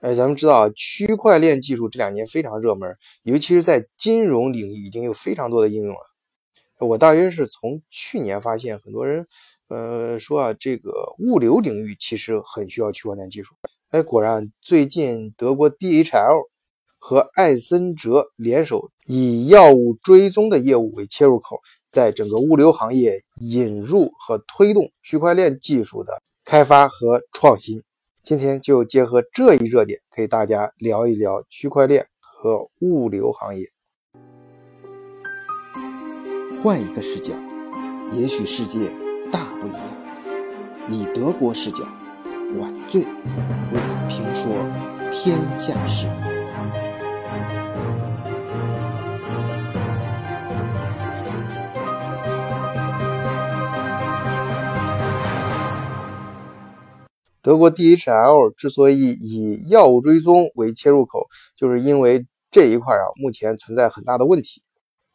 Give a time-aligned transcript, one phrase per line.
[0.00, 6.00] 哎，咱们知道啊区块链技术这两年非常热门，尤其是在金融领域已经有非常多的应用了。
[6.78, 9.26] 我大约是从去年发现，很多人
[9.68, 13.54] 呃说啊，这个物流领域其实很需要区块链技术。
[13.90, 16.48] 哎，果然最近德国 DHL
[16.98, 21.60] 和艾森哲联手，以药物追踪的业务为切入口，
[21.90, 27.82] 在整个物流行业引入和推动区块链技术的开发和创新。
[28.22, 33.64] 今天就结合这一热点，给大家聊一聊区块链和物流行业。
[36.62, 37.32] 换一个视角，
[38.12, 38.90] 也许世界
[39.32, 39.80] 大不一样。
[40.88, 41.82] 以德国视角，
[42.58, 43.08] 晚醉为
[43.72, 44.52] 你评说
[45.10, 46.06] 天下事。
[57.42, 61.26] 德国 DHL 之所以以药物追踪为切入口，
[61.56, 64.62] 就是因为这一块啊，目前存在很大的问题。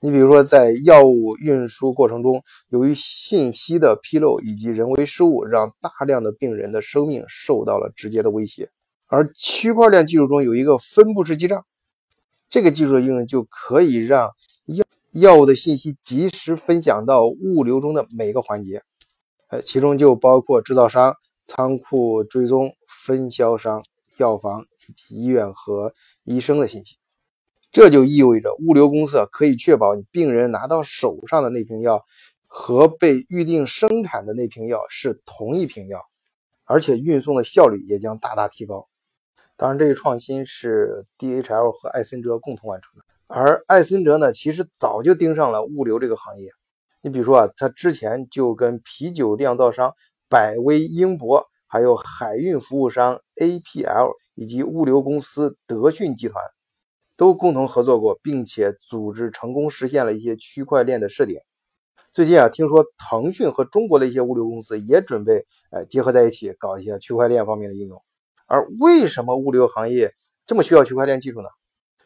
[0.00, 8.68] 你比如说，在药物运输过程中，由于信息的纰漏以及人为失误，让大量的病人的生命受到了直接的威胁。
[9.08, 11.64] 而区块链技术中有一个分布式记账，
[12.48, 14.30] 这个技术的应用就可以让
[14.66, 18.82] 药药物的信息及时分享到物流中的每个环节，
[19.48, 21.14] 呃，其中就包括制造商。
[21.46, 23.82] 仓库追踪、分销商、
[24.18, 25.92] 药房以及医院和
[26.22, 26.96] 医生的信息，
[27.70, 32.02] 这就意味着物流公司可以确保你病人拿到手上的那瓶药
[32.46, 36.00] 和被预定生产的那瓶药是同一瓶药，
[36.64, 38.88] 而且运送的效率也将大大提高。
[39.56, 46.50] 当然，这一创新是 DHL 和艾森哲共同完成的，而艾森哲呢，其实早就盯上了物流这个行业。
[47.02, 49.94] 你比如说啊，他之前就跟啤酒酿造商。
[50.28, 56.42] 百威英博，还有海运服务商 APL 以及物流公司德讯集团，
[57.16, 61.42] 都共同合作过，并且组织成功实现了一些区块链的试点。
[62.12, 68.00] 最近啊，听说腾讯和中国的一些物流公司也准备呃结合在一起，搞一些区块链方面的应用。
[68.46, 70.14] 而为什么物流行业
[70.46, 71.48] 这么需要区块链技术呢？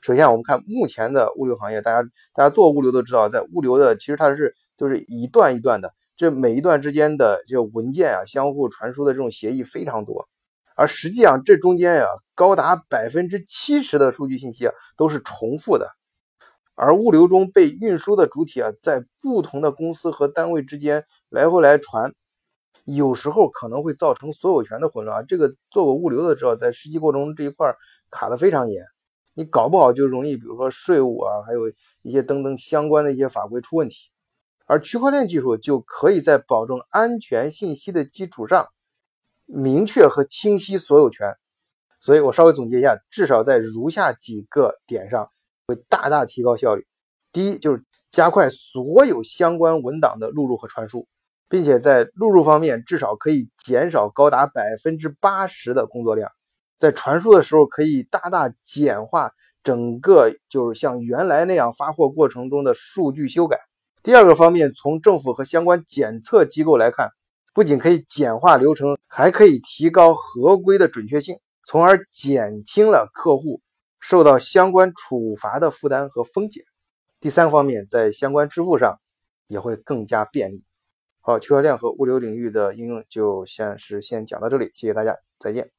[0.00, 5.92] 首先，我们看目前的物流行业，大家大家做物流都知道，在物流的其实它是就是一段一段的。
[6.18, 10.28] 这每一段之间的这文件啊，相互传输的这种协议非常多，
[10.74, 15.88] 而实际上这中间呀，高达百分之七十的数据信息啊都是重复的。
[16.74, 22.12] 而物流中被运输的主体啊，在不同的公司和单位之间来回来传，
[22.84, 25.24] 有时候可能会造成所有权的混乱。
[25.24, 27.72] 这个做过物流的知道，在实际过程中这一块
[28.10, 28.84] 卡的非常严，
[29.34, 31.68] 你搞不好就容易，比如说税务啊，还有
[32.02, 34.10] 一些等等相关的一些法规出问题。
[34.68, 38.68] 而区块链技术就可以在保证安全信息的基础上，
[39.46, 41.34] 明确和清晰所有权。
[42.00, 45.30] 所以我稍微总结一下，至少在如下几个点上
[45.66, 46.86] 会大大提高效率。
[47.32, 51.08] 第一，就是加快所有相关文档的录入和传输，
[51.48, 56.30] 并且在录入方面至少可以减少高达百分之八十的工作量，
[56.78, 59.32] 在传输的时候可以大大简化
[59.64, 63.58] 整个就是像原来那样发货过程中的数据修改。
[64.02, 67.10] 第二个方面，从政府和相关检测机构来看，
[67.52, 73.60] 不仅可以简化流程，还可以提高合规的准确性，从而减轻了客户
[74.00, 76.62] 受到相关处罚的负担和风险。
[77.20, 78.98] 第三方面，在相关支付上
[79.48, 80.64] 也会更加便利。
[81.20, 85.77] 好，区块链和物流领域的应用就先是先讲到这里，谢谢大家，再见。